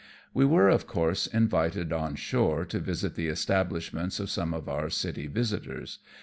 [0.33, 4.89] We werOj of course, invited on shore to visit the establishments of some of our
[4.89, 5.99] city visitors.